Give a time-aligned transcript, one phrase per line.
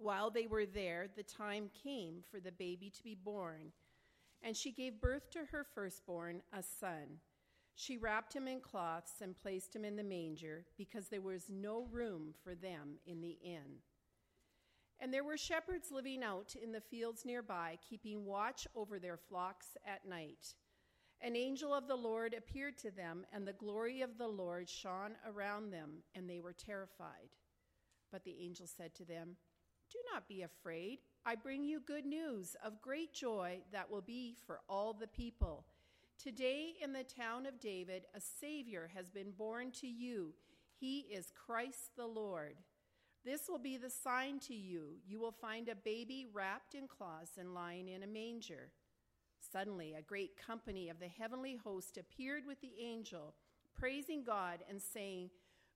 [0.00, 3.70] While they were there, the time came for the baby to be born,
[4.42, 7.20] and she gave birth to her firstborn, a son.
[7.74, 11.86] She wrapped him in cloths and placed him in the manger because there was no
[11.92, 13.82] room for them in the inn.
[15.00, 19.76] And there were shepherds living out in the fields nearby, keeping watch over their flocks
[19.86, 20.54] at night.
[21.20, 25.12] An angel of the Lord appeared to them, and the glory of the Lord shone
[25.26, 27.36] around them, and they were terrified.
[28.10, 29.36] But the angel said to them,
[29.90, 31.00] do not be afraid.
[31.26, 35.64] I bring you good news of great joy that will be for all the people.
[36.22, 40.34] Today, in the town of David, a Savior has been born to you.
[40.78, 42.56] He is Christ the Lord.
[43.24, 44.96] This will be the sign to you.
[45.06, 48.70] You will find a baby wrapped in cloths and lying in a manger.
[49.52, 53.34] Suddenly, a great company of the heavenly host appeared with the angel,
[53.74, 55.30] praising God and saying,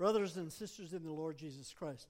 [0.00, 2.08] Brothers and sisters in the Lord Jesus Christ,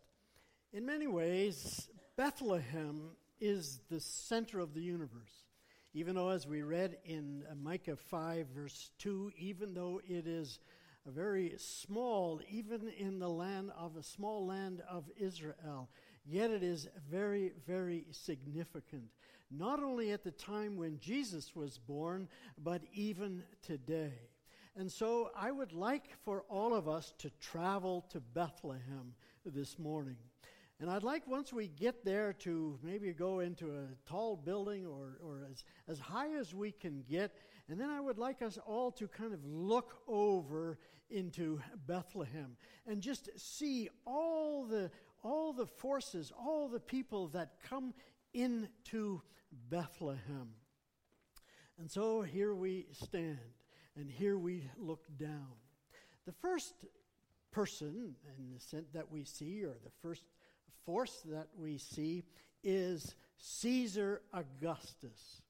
[0.72, 5.48] in many ways, Bethlehem is the center of the universe.
[5.92, 10.60] Even though, as we read in uh, Micah 5, verse 2, even though it is
[11.04, 15.88] a very small, even in the land of a small land of Israel,
[16.24, 19.08] yet it is very, very significant.
[19.50, 24.12] Not only at the time when Jesus was born, but even today.
[24.76, 29.14] And so I would like for all of us to travel to Bethlehem
[29.44, 30.16] this morning.
[30.80, 35.18] And I'd like once we get there to maybe go into a tall building or,
[35.22, 37.32] or as, as high as we can get.
[37.68, 40.78] And then I would like us all to kind of look over
[41.10, 42.56] into Bethlehem
[42.86, 44.90] and just see all the,
[45.22, 47.92] all the forces, all the people that come
[48.32, 49.20] into
[49.68, 50.54] Bethlehem.
[51.78, 53.38] And so here we stand.
[53.96, 55.52] And here we look down.
[56.26, 56.74] The first
[57.50, 60.24] person in the sense that we see, or the first
[60.84, 62.24] force that we see,
[62.62, 65.42] is Caesar Augustus.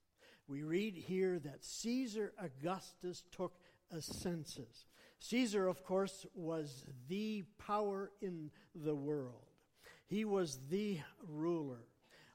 [0.49, 3.55] We read here that Caesar Augustus took
[3.93, 4.87] a census.
[5.21, 9.45] Caesar, of course, was the power in the world.
[10.07, 11.87] He was the ruler,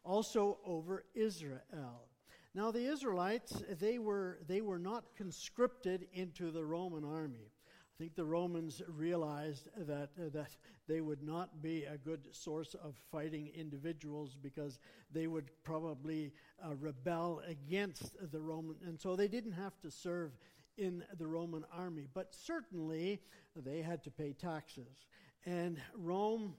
[0.03, 2.07] also over Israel.
[2.55, 7.51] Now, the Israelites, they were, they were not conscripted into the Roman army.
[7.51, 10.55] I think the Romans realized that, uh, that
[10.87, 14.79] they would not be a good source of fighting individuals because
[15.11, 16.31] they would probably
[16.65, 20.31] uh, rebel against the Roman, and so they didn't have to serve
[20.77, 22.07] in the Roman army.
[22.13, 23.19] But certainly
[23.53, 25.07] they had to pay taxes.
[25.45, 26.53] And Rome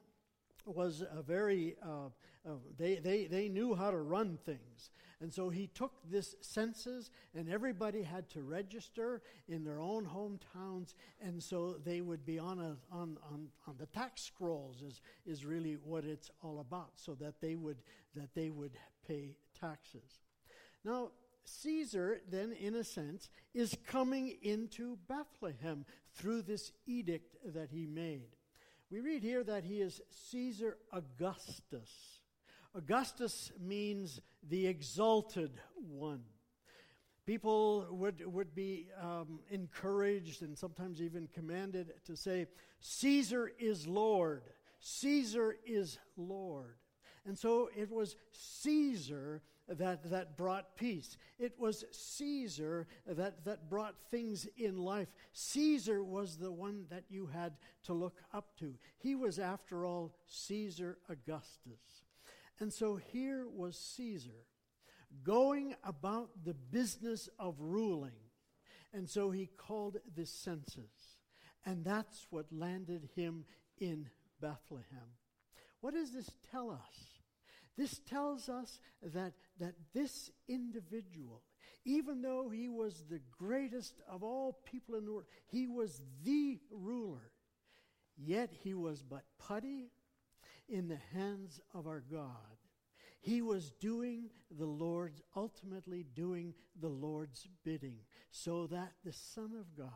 [0.67, 2.09] was a very, uh,
[2.47, 4.91] uh, they, they, they knew how to run things.
[5.21, 10.95] And so he took this census, and everybody had to register in their own hometowns,
[11.23, 15.47] and so they would be on, a, on, on, on the tax scrolls, is, is
[15.47, 17.79] really what it's all about, so that they would,
[18.15, 18.73] that they would
[19.09, 20.21] pay taxes.
[20.85, 21.13] Now,
[21.45, 28.37] Caesar, then, in a sense, is coming into Bethlehem through this edict that he made.
[28.91, 32.21] We read here that he is Caesar Augustus.
[32.77, 36.23] Augustus means the exalted one.
[37.25, 42.47] People would, would be um, encouraged and sometimes even commanded to say,
[42.81, 44.43] Caesar is Lord.
[44.79, 46.77] Caesar is Lord.
[47.25, 51.17] And so it was Caesar that, that brought peace.
[51.39, 55.09] It was Caesar that, that brought things in life.
[55.33, 58.75] Caesar was the one that you had to look up to.
[58.99, 62.06] He was, after all, Caesar Augustus.
[62.59, 64.47] And so here was Caesar
[65.23, 68.13] going about the business of ruling.
[68.93, 71.19] And so he called the census.
[71.65, 73.45] And that's what landed him
[73.79, 74.09] in
[74.41, 75.17] Bethlehem.
[75.81, 77.17] What does this tell us?
[77.77, 81.43] This tells us that, that this individual,
[81.85, 86.59] even though he was the greatest of all people in the world, he was the
[86.71, 87.31] ruler,
[88.17, 89.91] yet he was but putty
[90.69, 92.31] in the hands of our God.
[93.21, 97.99] He was doing the Lord's, ultimately doing the Lord's bidding,
[98.31, 99.91] so that the Son of God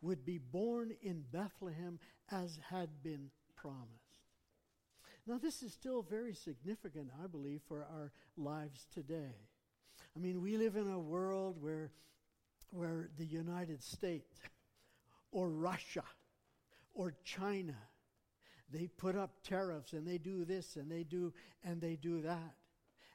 [0.00, 1.98] would be born in Bethlehem
[2.30, 3.90] as had been promised.
[5.26, 9.36] Now, this is still very significant, I believe, for our lives today.
[10.14, 11.90] I mean, we live in a world where,
[12.70, 14.38] where the United States
[15.32, 16.04] or Russia
[16.92, 17.76] or China
[18.70, 21.32] they put up tariffs and they do this and they do
[21.62, 22.54] and they do that.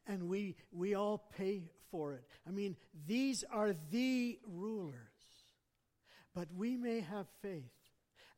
[0.08, 2.24] And we we all pay for it.
[2.48, 2.76] I mean,
[3.08, 4.96] these are the rulers.
[6.34, 7.64] But we may have faith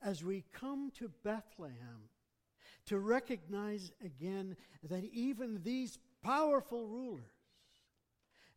[0.02, 2.10] as we come to Bethlehem
[2.88, 4.56] to recognize again
[4.90, 7.25] that even these powerful rulers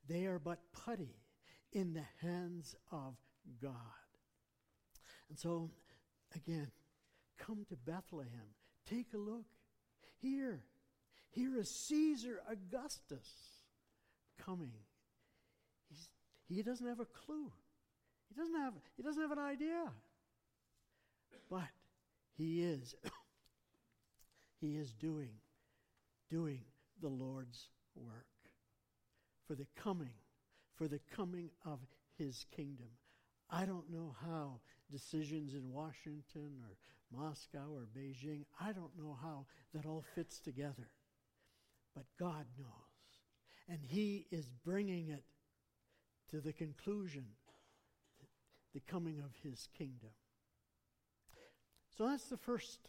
[0.09, 1.17] they are but putty
[1.73, 3.17] in the hands of
[3.61, 3.75] God.
[5.29, 5.71] And so
[6.35, 6.71] again,
[7.39, 8.55] Come to Bethlehem.
[8.89, 9.47] Take a look.
[10.21, 10.63] Here,
[11.31, 13.29] here is Caesar Augustus
[14.45, 14.73] coming.
[15.89, 16.09] He's,
[16.49, 17.51] he doesn't have a clue.
[18.29, 19.91] He doesn't have, he doesn't have an idea.
[21.51, 21.69] But
[22.37, 22.95] he is.
[24.61, 25.31] he is doing,
[26.31, 26.61] doing
[27.01, 28.27] the Lord's work
[29.47, 30.15] for the coming,
[30.75, 31.81] for the coming of
[32.19, 32.89] his kingdom.
[33.51, 34.61] I don't know how
[34.91, 36.77] decisions in Washington or
[37.16, 38.44] Moscow or Beijing.
[38.61, 40.88] I don't know how that all fits together.
[41.94, 42.69] But God knows.
[43.69, 45.25] And He is bringing it
[46.31, 47.25] to the conclusion,
[48.72, 50.11] the coming of His kingdom.
[51.96, 52.88] So that's the first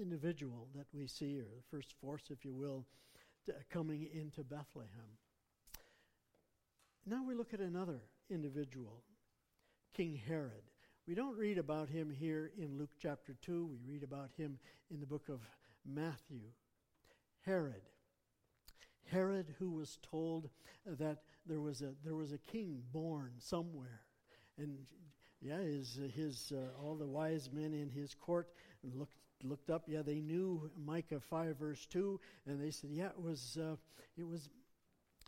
[0.00, 2.86] individual that we see, or the first force, if you will,
[3.70, 5.18] coming into Bethlehem.
[7.04, 8.00] Now we look at another
[8.30, 9.02] individual,
[9.94, 10.62] King Herod.
[11.08, 13.66] We don't read about him here in Luke chapter 2.
[13.66, 14.58] We read about him
[14.88, 15.40] in the book of
[15.84, 16.44] Matthew.
[17.44, 17.82] Herod.
[19.10, 20.48] Herod, who was told
[20.86, 24.02] that there was a, there was a king born somewhere.
[24.56, 24.78] And
[25.40, 28.50] yeah, his, his, uh, all the wise men in his court
[28.84, 29.82] looked, looked up.
[29.88, 32.20] Yeah, they knew Micah 5, verse 2.
[32.46, 33.74] And they said, yeah, it was, uh,
[34.16, 34.48] it was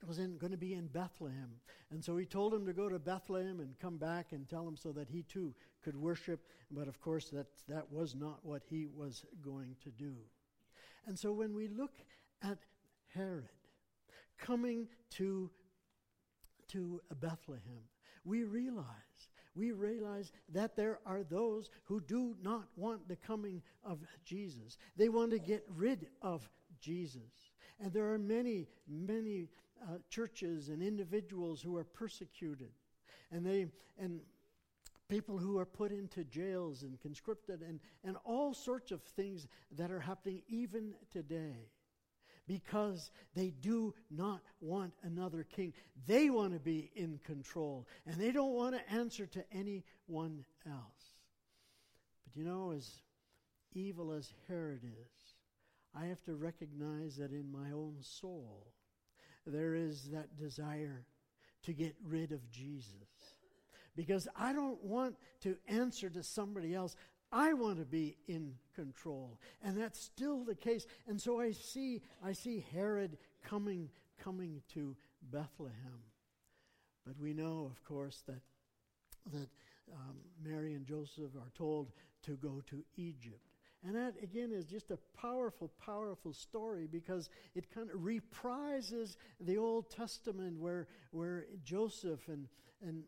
[0.07, 1.51] was in, going to be in Bethlehem.
[1.91, 4.77] And so he told him to go to Bethlehem and come back and tell him
[4.77, 6.41] so that he too could worship.
[6.71, 10.15] But of course, that, that was not what he was going to do.
[11.07, 11.95] And so when we look
[12.43, 12.59] at
[13.15, 13.49] Herod
[14.39, 15.51] coming to,
[16.69, 17.83] to Bethlehem,
[18.25, 18.85] we realize
[19.55, 24.79] we realize that there are those who do not want the coming of Jesus.
[24.97, 26.49] They want to get rid of
[26.81, 27.53] Jesus.
[27.81, 29.49] And there are many, many
[29.83, 32.71] uh, churches and individuals who are persecuted,
[33.31, 33.67] and they
[33.99, 34.21] and
[35.09, 39.91] people who are put into jails and conscripted, and and all sorts of things that
[39.91, 41.69] are happening even today.
[42.47, 45.73] Because they do not want another king.
[46.07, 51.15] They want to be in control, and they don't want to answer to anyone else.
[52.27, 53.01] But you know, as
[53.73, 55.35] evil as Herod is,
[55.95, 58.67] I have to recognize that in my own soul,
[59.47, 61.05] there is that desire
[61.65, 62.93] to get rid of Jesus.
[63.97, 66.97] Because I don't want to answer to somebody else.
[67.31, 69.39] I want to be in control.
[69.63, 70.87] And that's still the case.
[71.07, 73.91] And so I see I see Herod coming
[74.23, 74.97] coming to
[75.31, 76.03] Bethlehem.
[77.07, 78.41] But we know, of course, that
[79.33, 79.49] that
[79.93, 83.54] um, Mary and Joseph are told to go to Egypt.
[83.87, 89.59] And that, again, is just a powerful, powerful story because it kind of reprises the
[89.59, 92.49] Old Testament where, where Joseph and,
[92.83, 93.03] and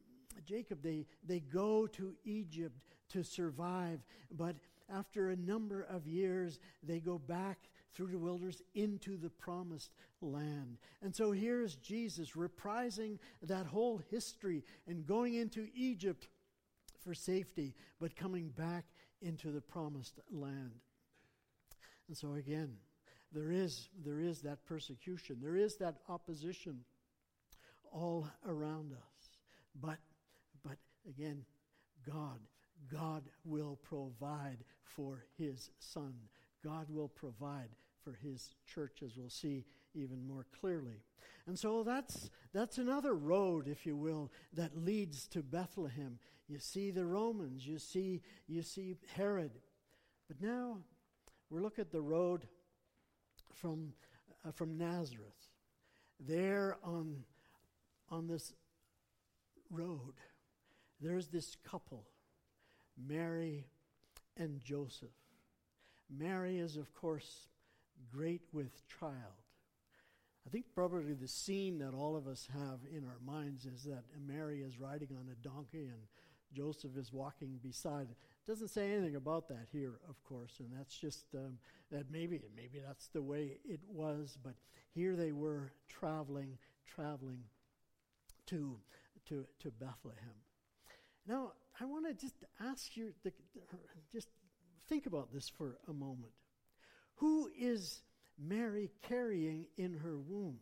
[0.45, 2.79] Jacob, they, they go to Egypt
[3.11, 4.57] to survive, but
[4.93, 7.59] after a number of years, they go back
[7.95, 9.91] through the wilderness into the promised
[10.21, 10.77] land.
[11.03, 16.29] And so here's Jesus reprising that whole history and going into Egypt
[17.03, 18.85] for safety, but coming back
[19.23, 20.73] into the promised land.
[22.09, 22.77] And so again,
[23.33, 26.81] there is, there is that persecution, there is that opposition
[27.93, 29.31] all around us.
[29.81, 29.99] But,
[30.65, 30.77] but
[31.09, 31.45] again,
[32.07, 32.41] God,
[32.91, 36.15] God will provide for his son.
[36.65, 37.71] God will provide
[38.03, 39.65] for his church, as we'll see
[39.97, 41.03] even more clearly.
[41.47, 46.19] And so that's, that's another road, if you will, that leads to Bethlehem.
[46.49, 49.53] You see the Romans, you see, you see Herod.
[50.29, 50.79] But now
[51.51, 52.47] we look at the road
[53.55, 53.93] from,
[54.47, 55.33] uh, from Nazareth.
[56.19, 57.25] There on,
[58.11, 58.53] on this
[59.71, 60.15] road,
[61.01, 62.07] there's this couple,
[62.97, 63.67] Mary
[64.37, 65.11] and Joseph.
[66.11, 67.49] Mary is, of course,
[68.13, 69.46] great with child.
[70.47, 74.05] I think probably the scene that all of us have in our minds is that
[74.25, 76.03] Mary is riding on a donkey and
[76.53, 78.17] Joseph is walking beside it.
[78.47, 81.59] Doesn't say anything about that here, of course, and that's just um,
[81.91, 84.39] that maybe maybe that's the way it was.
[84.43, 84.55] But
[84.95, 87.41] here they were traveling, traveling
[88.47, 88.79] to
[89.29, 90.37] to to Bethlehem.
[91.27, 93.33] Now I want to just ask you, to,
[94.13, 94.29] just
[94.89, 96.33] think about this for a moment.
[97.17, 98.03] Who is
[98.39, 100.59] Mary carrying in her womb?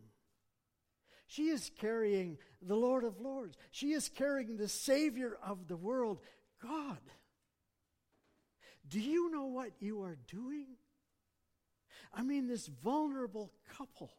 [1.27, 3.57] She is carrying the Lord of Lords.
[3.71, 6.21] She is carrying the Savior of the world,
[6.63, 6.99] God.
[8.87, 10.67] Do you know what you are doing?
[12.13, 14.13] I mean, this vulnerable couple,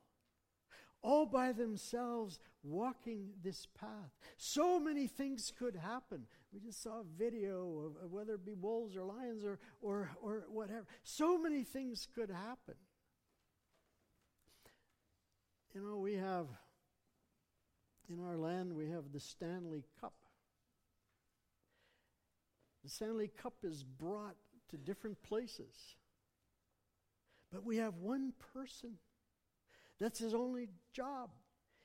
[1.02, 4.12] all by themselves, walking this path.
[4.38, 6.26] So many things could happen.
[6.52, 10.10] We just saw a video of, of whether it be wolves or lions or, or,
[10.22, 10.86] or whatever.
[11.04, 12.76] So many things could happen.
[15.76, 16.48] You know, we have,
[18.10, 20.14] in our land, we have the Stanley Cup.
[22.86, 24.38] The Stanley Cup is brought
[24.70, 25.76] to different places.
[27.52, 28.92] But we have one person.
[30.00, 31.32] That's his only job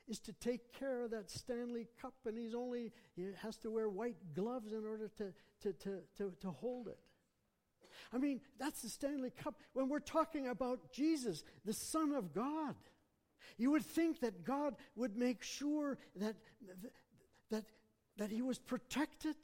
[0.06, 3.88] is to take care of that Stanley Cup, and he's only he has to wear
[3.88, 5.32] white gloves in order to,
[5.62, 6.98] to, to, to, to hold it.
[8.12, 9.56] I mean, that's the Stanley Cup.
[9.72, 12.76] When we're talking about Jesus, the Son of God,
[13.56, 16.36] you would think that God would make sure that,
[17.50, 17.64] that,
[18.16, 19.36] that he was protected.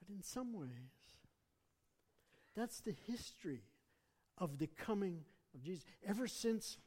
[0.00, 0.70] But in some ways,
[2.56, 3.62] that's the history
[4.38, 5.84] of the coming of Jesus.
[6.06, 6.78] Ever since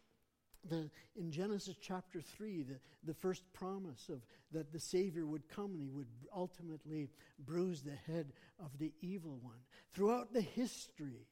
[0.68, 5.74] the, in Genesis chapter 3, the, the first promise of that the Savior would come
[5.74, 9.60] and he would ultimately bruise the head of the evil one.
[9.94, 11.28] Throughout the history,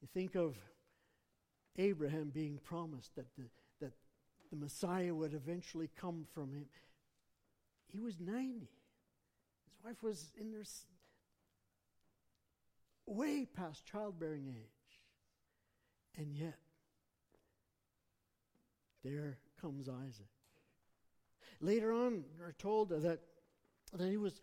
[0.00, 0.56] you think of
[1.76, 3.44] Abraham being promised that the,
[3.80, 3.92] that
[4.50, 6.66] the Messiah would eventually come from him.
[7.86, 8.60] He was 90.
[8.60, 8.68] His
[9.84, 10.64] wife was in their
[13.06, 15.00] way past childbearing age.
[16.18, 16.58] And yet,
[19.02, 20.26] there comes Isaac.
[21.60, 24.40] Later on, we're told that, that he was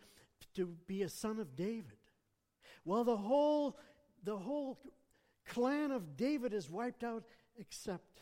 [0.54, 1.98] to be a son of David.
[2.84, 3.78] Well, the whole,
[4.24, 4.78] the whole
[5.50, 7.24] clan of David is wiped out
[7.58, 8.20] except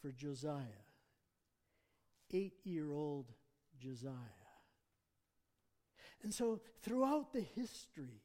[0.00, 0.84] for Josiah,
[2.32, 3.32] eight year old
[3.80, 4.12] Josiah.
[6.22, 8.22] And so, throughout the history,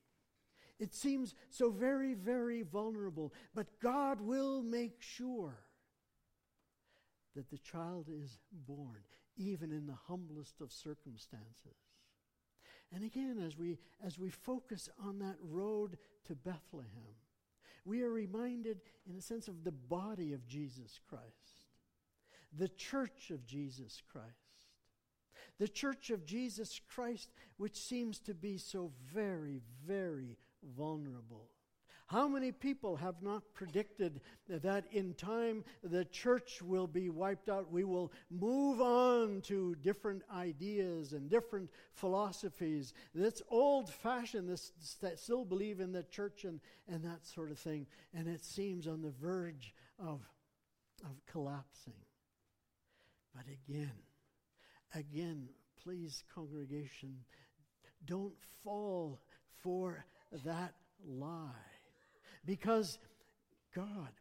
[0.79, 5.57] it seems so very, very vulnerable, but God will make sure
[7.35, 8.99] that the child is born,
[9.35, 11.77] even in the humblest of circumstances.
[12.93, 17.15] And again, as we, as we focus on that road to Bethlehem,
[17.87, 21.63] we are reminded, in a sense, of the body of Jesus Christ,
[22.55, 24.27] the church of Jesus Christ.
[25.59, 30.37] The church of Jesus Christ, which seems to be so very, very
[30.75, 31.49] vulnerable.
[32.07, 37.69] How many people have not predicted that in time the church will be wiped out?
[37.69, 42.93] We will move on to different ideas and different philosophies.
[43.13, 44.71] That's old fashioned, this,
[45.01, 47.85] that still believe in the church and, and that sort of thing.
[48.13, 50.21] And it seems on the verge of,
[51.03, 51.93] of collapsing.
[53.35, 53.91] But again,
[54.95, 55.49] again,
[55.83, 57.17] please, congregation,
[58.05, 59.19] don't fall
[59.61, 60.05] for
[60.45, 60.73] that
[61.05, 61.51] lie.
[62.45, 62.99] Because
[63.75, 64.11] God,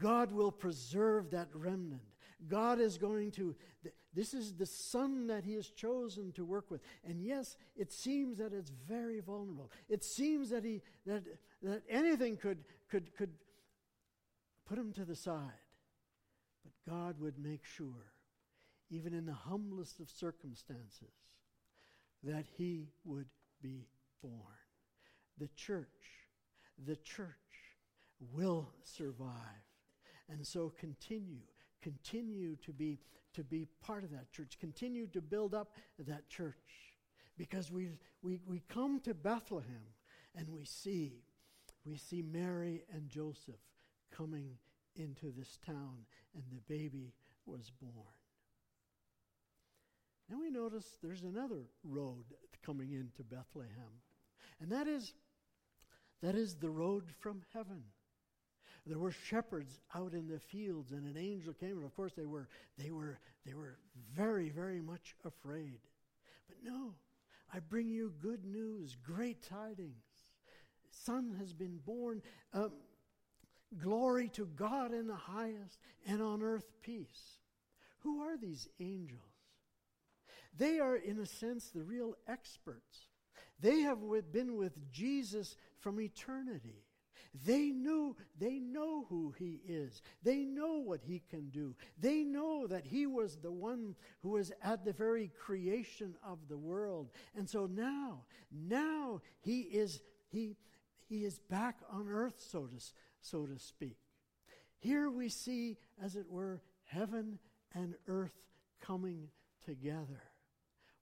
[0.00, 2.02] God will preserve that remnant.
[2.46, 3.54] God is going to,
[4.14, 6.80] this is the son that he has chosen to work with.
[7.04, 9.70] And yes, it seems that it's very vulnerable.
[9.88, 11.24] It seems that he, that,
[11.62, 12.58] that anything could,
[12.88, 13.30] could, could
[14.66, 15.64] put him to the side.
[16.64, 18.12] But God would make sure,
[18.90, 21.14] even in the humblest of circumstances,
[22.22, 23.28] that he would
[23.62, 23.86] be
[24.22, 24.34] born.
[25.38, 25.86] The church,
[26.86, 27.28] the church
[28.32, 29.32] will survive.
[30.28, 31.40] And so continue,
[31.82, 32.98] continue to be
[33.34, 34.58] to be part of that church.
[34.58, 36.56] Continue to build up that church.
[37.36, 37.90] Because we
[38.22, 39.94] we, we come to Bethlehem
[40.34, 41.22] and we see
[41.84, 43.60] we see Mary and Joseph
[44.10, 44.50] coming
[44.96, 45.98] into this town
[46.34, 47.12] and the baby
[47.46, 48.14] was born.
[50.28, 52.24] Now we notice there's another road
[52.62, 54.02] coming into Bethlehem.
[54.60, 55.14] And that is
[56.20, 57.84] that is the road from heaven.
[58.88, 62.24] There were shepherds out in the fields, and an angel came, and of course they
[62.24, 63.78] were they were they were
[64.14, 65.80] very, very much afraid.
[66.48, 66.94] But no,
[67.52, 69.92] I bring you good news, great tidings.
[70.90, 72.22] Son has been born.
[72.54, 72.72] Um,
[73.76, 77.40] glory to God in the highest, and on earth peace.
[78.00, 79.20] Who are these angels?
[80.56, 83.06] They are, in a sense, the real experts.
[83.60, 83.98] They have
[84.32, 86.84] been with Jesus from eternity.
[87.46, 90.02] They knew, they know who he is.
[90.22, 91.74] They know what he can do.
[91.98, 96.56] They know that he was the one who was at the very creation of the
[96.56, 97.10] world.
[97.36, 100.56] And so now, now he is, he,
[101.08, 102.84] he is back on earth, so to,
[103.20, 103.98] so to speak.
[104.78, 107.38] Here we see, as it were, heaven
[107.74, 108.34] and earth
[108.80, 109.28] coming
[109.64, 110.22] together.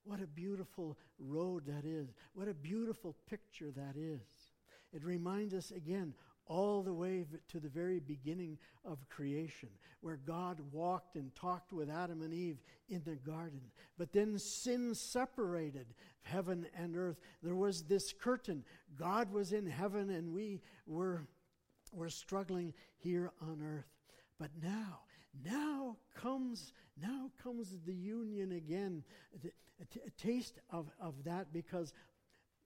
[0.04, 2.08] What a beautiful road that is.
[2.34, 4.20] What a beautiful picture that is.
[4.96, 6.14] It reminds us again
[6.46, 9.68] all the way to the very beginning of creation,
[10.00, 13.60] where God walked and talked with Adam and Eve in the garden.
[13.98, 15.86] But then sin separated
[16.22, 17.18] heaven and earth.
[17.42, 18.64] There was this curtain.
[18.98, 21.26] God was in heaven, and we were,
[21.92, 23.90] were struggling here on earth.
[24.38, 25.00] But now,
[25.44, 29.04] now comes now comes the union again,
[29.44, 31.92] a, taste of, of that because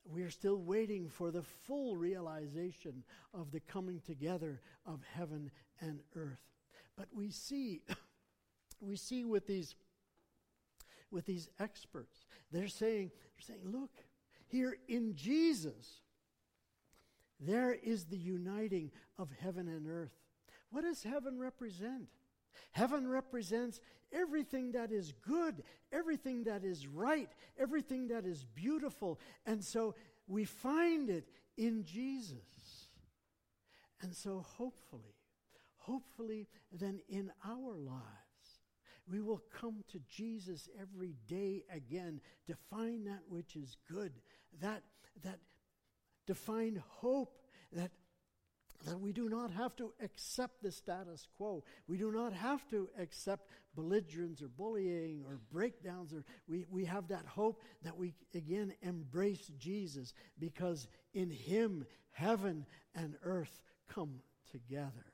[0.04, 6.00] we are still waiting for the full realization of the coming together of heaven and
[6.16, 6.40] earth.
[6.96, 7.82] But we see,
[8.80, 9.74] we see with these,
[11.10, 13.90] with these experts, they're saying, they're saying, look,
[14.46, 16.00] here in Jesus,
[17.38, 20.12] there is the uniting of heaven and earth.
[20.70, 22.08] What does heaven represent?
[22.72, 23.80] Heaven represents
[24.12, 29.18] everything that is good, everything that is right, everything that is beautiful.
[29.46, 29.94] And so
[30.26, 32.88] we find it in Jesus.
[34.00, 35.16] And so hopefully,
[35.76, 38.04] hopefully, then in our lives,
[39.11, 44.12] we will come to Jesus every day again to find that which is good,
[44.61, 44.83] that,
[45.22, 45.40] that
[46.26, 47.37] to find hope,
[47.72, 47.90] that
[48.86, 51.62] that we do not have to accept the status quo.
[51.86, 56.14] We do not have to accept belligerence or bullying or breakdowns.
[56.14, 62.64] Or we, we have that hope that we again embrace Jesus because in Him heaven
[62.94, 65.06] and earth come together.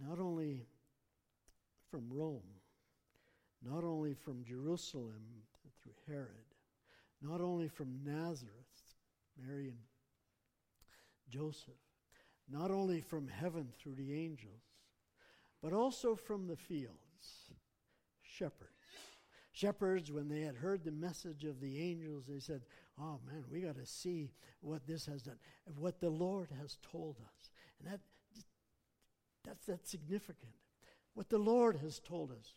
[0.00, 0.66] Not only
[1.88, 2.42] from Rome,
[3.62, 5.22] not only from Jerusalem
[5.82, 6.28] through Herod,
[7.22, 8.50] not only from Nazareth,
[9.40, 9.78] Mary and
[11.28, 11.74] Joseph,
[12.50, 14.62] not only from heaven through the angels,
[15.62, 17.52] but also from the fields,
[18.22, 18.70] shepherds.
[19.52, 22.62] Shepherds, when they had heard the message of the angels, they said,
[23.00, 25.38] Oh man, we got to see what this has done,
[25.78, 27.50] what the Lord has told us.
[27.78, 28.00] And that,
[29.44, 30.52] that's, that's significant.
[31.14, 32.54] What the Lord has told us.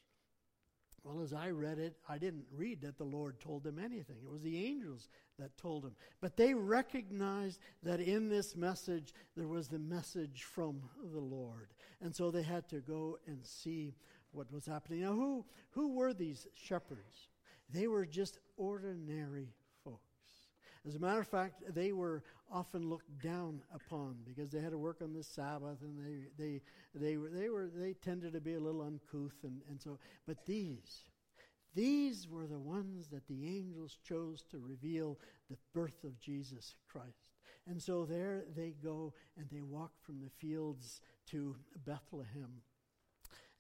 [1.08, 4.18] Well, as I read it, I didn't read that the Lord told them anything.
[4.26, 5.08] It was the angels
[5.40, 5.96] that told them.
[6.20, 10.82] But they recognized that in this message, there was the message from
[11.14, 11.70] the Lord.
[12.02, 13.96] And so they had to go and see
[14.32, 15.00] what was happening.
[15.02, 17.30] Now, who, who were these shepherds?
[17.70, 19.54] They were just ordinary.
[20.88, 24.78] As a matter of fact, they were often looked down upon because they had to
[24.78, 26.62] work on the Sabbath and they, they,
[26.96, 29.36] they, were, they, were, they tended to be a little uncouth.
[29.44, 31.04] And, and so, but these,
[31.76, 35.20] these were the ones that the angels chose to reveal
[35.50, 37.36] the birth of Jesus Christ.
[37.70, 42.62] And so there they go and they walk from the fields to Bethlehem.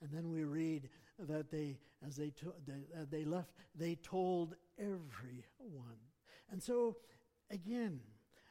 [0.01, 0.87] And then we read
[1.19, 5.97] that they, as they, to, they, uh, they left, they told everyone.
[6.51, 6.95] And so,
[7.51, 7.99] again,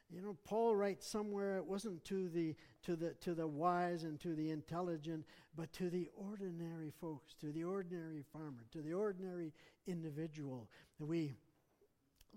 [0.09, 2.55] You know, Paul writes somewhere it wasn't to the,
[2.85, 5.25] to, the, to the wise and to the intelligent,
[5.57, 9.53] but to the ordinary folks, to the ordinary farmer, to the ordinary
[9.87, 10.69] individual.
[11.01, 11.35] We,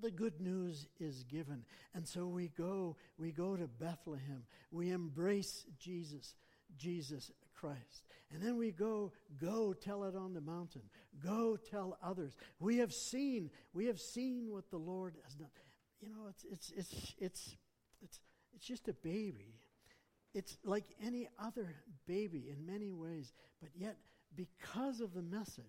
[0.01, 1.63] the good news is given.
[1.93, 4.43] And so we go, we go to Bethlehem.
[4.71, 6.33] We embrace Jesus,
[6.75, 8.07] Jesus Christ.
[8.33, 10.83] And then we go, go tell it on the mountain.
[11.23, 12.35] Go tell others.
[12.59, 15.49] We have seen, we have seen what the Lord has done.
[16.01, 17.55] You know, it's it's it's it's
[18.01, 18.19] it's
[18.55, 19.59] it's just a baby.
[20.33, 23.97] It's like any other baby in many ways, but yet
[24.35, 25.65] because of the message,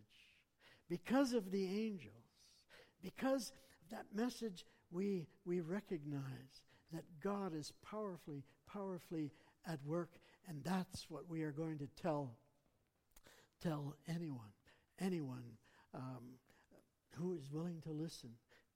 [0.88, 2.12] because of the angels,
[3.02, 6.62] because of that message, we we recognize
[6.92, 9.32] that God is powerfully, powerfully
[9.66, 10.10] at work,
[10.48, 12.36] and that's what we are going to tell
[13.62, 14.52] tell anyone,
[15.00, 15.44] anyone
[15.94, 16.38] um,
[17.16, 18.30] who is willing to listen.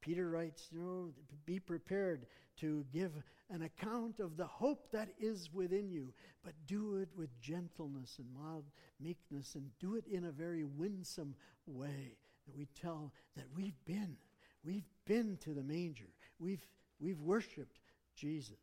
[0.04, 1.14] Peter writes, you know,
[1.46, 2.26] be prepared
[2.58, 3.12] to give
[3.48, 6.12] an account of the hope that is within you,
[6.44, 8.66] but do it with gentleness and mild
[9.00, 11.34] meekness, and do it in a very winsome
[11.66, 12.18] way.
[12.46, 14.16] That we tell that we've been,
[14.62, 16.66] we've been to the manger, we've
[17.00, 17.80] we've worshipped
[18.14, 18.58] Jesus.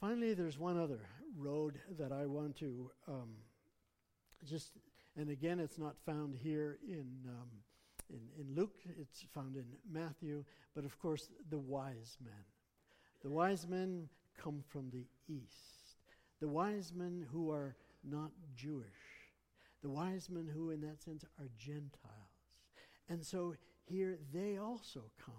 [0.00, 1.00] Finally, there's one other
[1.36, 3.30] road that I want to um,
[4.48, 4.72] just,
[5.16, 7.48] and again, it's not found here in, um,
[8.10, 12.44] in, in Luke, it's found in Matthew, but of course, the wise men.
[13.22, 15.98] The wise men come from the east.
[16.40, 18.84] The wise men who are not Jewish.
[19.82, 21.90] The wise men who, in that sense, are Gentiles.
[23.08, 25.34] And so here they also come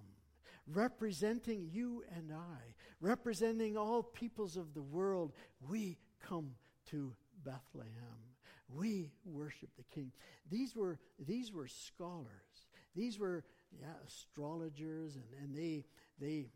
[0.67, 5.33] representing you and I, representing all peoples of the world,
[5.67, 6.51] we come
[6.89, 8.34] to Bethlehem.
[8.67, 10.11] We worship the King.
[10.49, 12.67] These were, these were scholars.
[12.95, 13.43] These were
[13.79, 15.85] yeah, astrologers, and, and they,
[16.19, 16.47] they,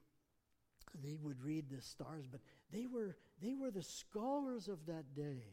[1.04, 2.42] they would read the stars, but
[2.72, 5.44] they were, they were the scholars of that day.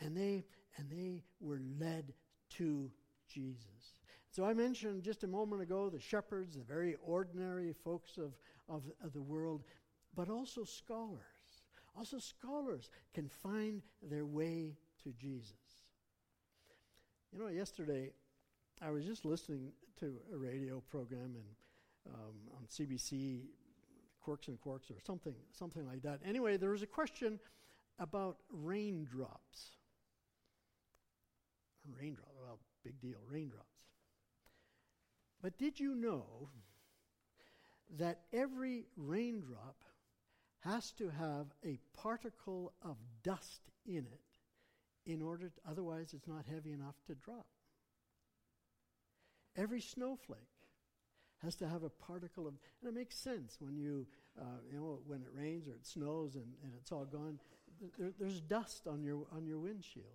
[0.00, 0.44] And they,
[0.76, 2.12] and they were led
[2.50, 2.90] to
[3.28, 4.00] Jesus.
[4.30, 8.32] So I mentioned just a moment ago the shepherds, the very ordinary folks of,
[8.68, 9.62] of, of the world,
[10.16, 11.20] but also scholars.
[11.96, 15.54] Also, scholars can find their way to Jesus.
[17.34, 18.12] You know, yesterday
[18.80, 23.46] I was just listening to a radio program and um, on CBC,
[24.20, 26.20] Quirks and Quarks or something, something like that.
[26.24, 27.40] Anyway, there was a question
[27.98, 29.70] about raindrops.
[32.00, 33.82] Raindrops, well, big deal, raindrops.
[35.42, 36.50] But did you know
[37.98, 39.82] that every raindrop
[40.60, 44.33] has to have a particle of dust in it
[45.06, 47.46] in order to, otherwise it's not heavy enough to drop.
[49.56, 50.38] Every snowflake
[51.42, 54.06] has to have a particle of, and it makes sense when you,
[54.40, 57.38] uh, you know, when it rains or it snows and, and it's all gone,
[57.98, 60.06] there, there's dust on your, on your windshield.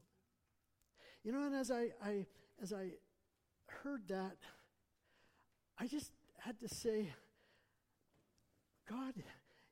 [1.24, 2.26] You know, and as I, I,
[2.62, 2.92] as I
[3.84, 4.38] heard that,
[5.78, 7.10] I just had to say,
[8.90, 9.14] God,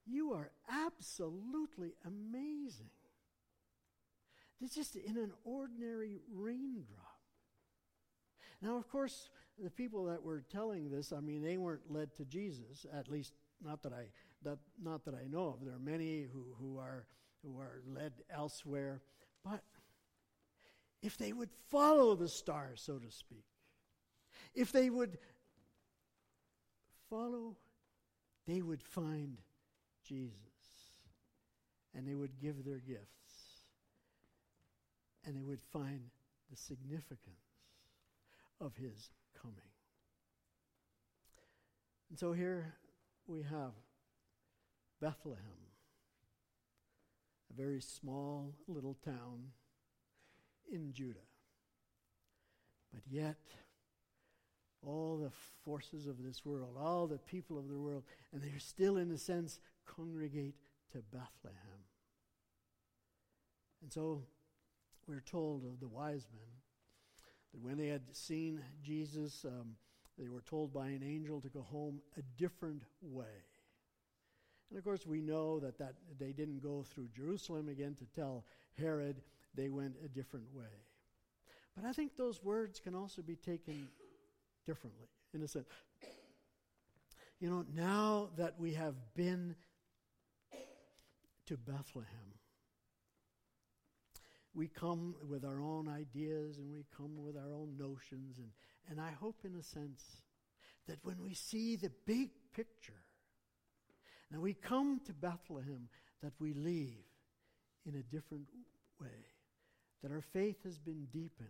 [0.05, 2.89] you are absolutely amazing.
[4.61, 7.03] It's just in an ordinary raindrop.
[8.61, 9.29] Now, of course,
[9.61, 13.33] the people that were telling this, I mean, they weren't led to Jesus, at least
[13.63, 14.07] not that I,
[14.43, 15.65] that, not that I know of.
[15.65, 17.05] There are many who, who, are,
[17.43, 19.01] who are led elsewhere.
[19.43, 19.61] But
[21.01, 23.45] if they would follow the star, so to speak,
[24.55, 25.17] if they would
[27.09, 27.55] follow,
[28.47, 29.37] they would find
[30.03, 30.33] Jesus
[31.93, 33.26] and they would give their gifts
[35.27, 35.99] and they would find
[36.49, 37.35] the significance
[38.61, 39.11] of his
[39.41, 39.57] coming.
[42.09, 42.73] And so here
[43.27, 43.73] we have
[45.01, 45.43] Bethlehem,
[47.51, 49.51] a very small little town
[50.71, 51.19] in Judah.
[52.93, 53.35] But yet,
[54.81, 55.31] all the
[55.65, 59.17] forces of this world, all the people of the world, and they're still, in a
[59.17, 60.55] sense, congregate
[60.93, 61.83] to Bethlehem.
[63.81, 64.23] And so
[65.07, 66.49] we're told of the wise men
[67.53, 69.75] that when they had seen Jesus, um,
[70.17, 73.43] they were told by an angel to go home a different way.
[74.69, 78.43] And of course, we know that, that they didn't go through Jerusalem again to tell
[78.77, 79.21] Herod,
[79.55, 80.65] they went a different way.
[81.75, 83.87] But I think those words can also be taken
[84.65, 85.67] differently, in a sense.
[87.39, 89.55] You know, now that we have been
[91.45, 92.36] to Bethlehem,
[94.57, 98.39] we come with our own ideas and we come with our own notions.
[98.39, 98.49] And,
[98.89, 100.03] and I hope, in a sense,
[100.87, 103.03] that when we see the big picture,
[104.31, 105.89] Now we come to Bethlehem
[106.21, 107.05] that we leave
[107.85, 108.47] in a different
[108.99, 109.25] way,
[110.01, 111.47] that our faith has been deepened,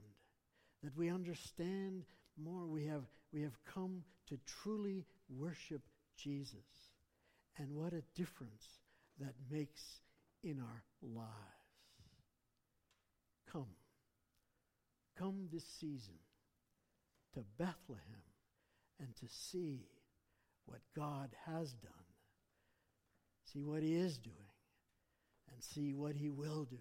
[0.83, 2.03] that we understand
[2.37, 2.65] more.
[2.67, 5.81] We have, we have come to truly worship
[6.17, 6.91] Jesus.
[7.57, 8.81] And what a difference
[9.19, 10.01] that makes
[10.43, 11.56] in our lives.
[13.51, 13.75] Come.
[15.17, 16.15] Come this season
[17.33, 18.21] to Bethlehem
[18.99, 19.87] and to see
[20.65, 21.91] what God has done.
[23.45, 24.35] See what He is doing
[25.51, 26.77] and see what He will do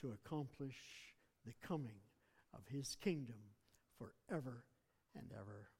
[0.00, 0.76] to accomplish
[1.46, 2.00] the coming
[2.54, 3.40] of His kingdom
[3.98, 4.64] forever
[5.16, 5.71] and ever.